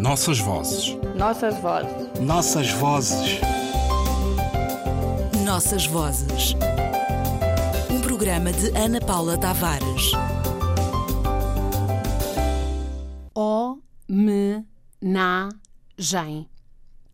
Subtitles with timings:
[0.00, 0.96] Nossas vozes.
[1.14, 2.20] Nossas vozes.
[2.22, 3.40] Nossas vozes.
[5.44, 6.54] Nossas vozes.
[7.90, 10.12] Um programa de Ana Paula Tavares.
[13.34, 13.76] O,
[14.08, 14.64] me,
[15.02, 15.50] na,
[15.98, 16.48] gen.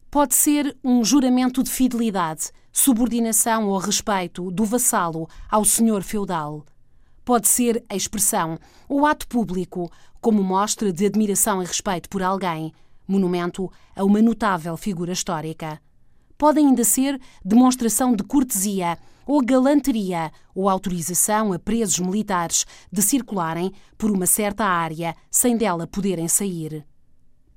[0.09, 6.65] Pode ser um juramento de fidelidade, subordinação ou respeito do vassalo ao senhor feudal.
[7.27, 8.57] Pode ser a expressão
[8.89, 9.91] ou ato público,
[10.21, 12.73] como mostra de admiração e respeito por alguém,
[13.05, 15.83] monumento a uma notável figura histórica.
[16.39, 23.73] Pode ainda ser demonstração de cortesia ou galanteria ou autorização a presos militares de circularem
[23.99, 26.87] por uma certa área sem dela poderem sair.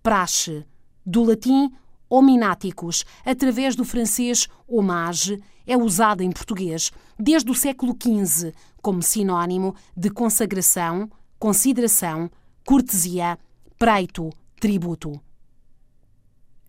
[0.02, 0.66] Praxe,
[1.06, 1.72] do latim
[2.10, 9.76] homináticos, através do francês hommage, é usada em português desde o século XV como sinónimo
[9.96, 12.30] de consagração, consideração,
[12.66, 13.38] cortesia,
[13.78, 15.22] preito, tributo.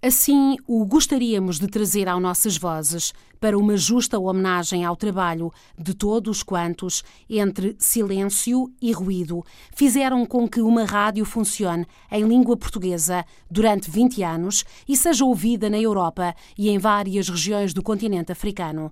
[0.03, 5.93] Assim, o gostaríamos de trazer ao nossas vozes para uma justa homenagem ao trabalho de
[5.93, 13.27] todos quantos, entre silêncio e ruído, fizeram com que uma rádio funcione em língua portuguesa
[13.51, 18.91] durante 20 anos e seja ouvida na Europa e em várias regiões do continente africano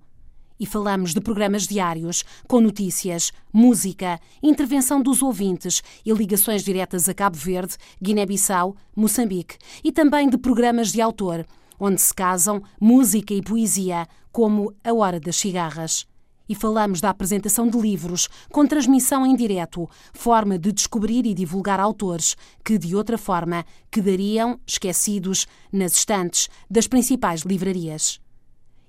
[0.58, 7.14] e falamos de programas diários com notícias, música, intervenção dos ouvintes e ligações diretas a
[7.14, 11.46] Cabo Verde, Guiné-Bissau, Moçambique e também de programas de autor,
[11.78, 16.06] onde se casam música e poesia, como A Hora das Cigarras.
[16.48, 21.78] E falamos da apresentação de livros com transmissão em direto, forma de descobrir e divulgar
[21.78, 28.18] autores que, de outra forma, quedariam esquecidos nas estantes das principais livrarias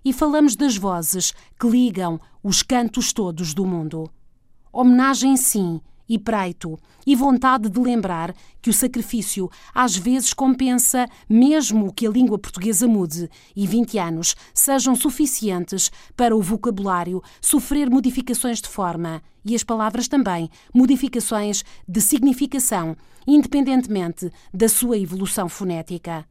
[0.03, 4.09] e falamos das vozes que ligam os cantos todos do mundo.
[4.71, 11.93] Homenagem, sim, e preito, e vontade de lembrar que o sacrifício às vezes compensa mesmo
[11.93, 18.59] que a língua portuguesa mude e 20 anos sejam suficientes para o vocabulário sofrer modificações
[18.59, 22.97] de forma e as palavras também modificações de significação,
[23.27, 26.25] independentemente da sua evolução fonética.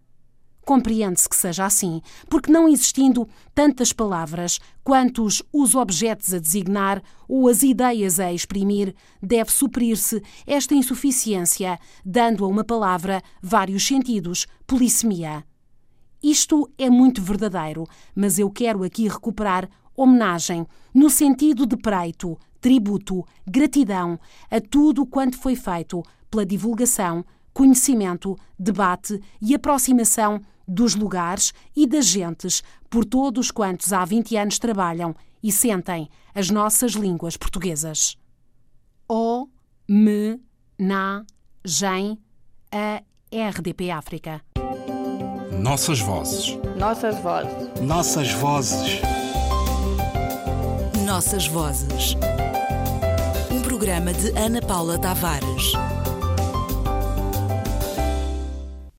[0.68, 7.48] Compreende-se que seja assim, porque não existindo tantas palavras quantos os objetos a designar ou
[7.48, 15.42] as ideias a exprimir, deve suprir-se esta insuficiência, dando a uma palavra vários sentidos, polissemia.
[16.22, 23.24] Isto é muito verdadeiro, mas eu quero aqui recuperar homenagem, no sentido de preito, tributo,
[23.46, 27.24] gratidão a tudo quanto foi feito pela divulgação,
[27.54, 34.58] conhecimento, debate e aproximação dos lugares e das gentes por todos quantos há 20 anos
[34.58, 38.16] trabalham e sentem as nossas línguas portuguesas.
[39.08, 39.48] O,
[39.88, 40.38] me,
[40.78, 41.24] na,
[41.64, 42.18] gen,
[42.70, 43.02] a
[43.32, 44.42] RDP África.
[45.52, 46.56] Nossas vozes.
[46.76, 47.80] Nossas vozes.
[47.80, 49.00] Nossas vozes.
[51.04, 52.16] Nossas vozes.
[53.50, 55.72] Um programa de Ana Paula Tavares.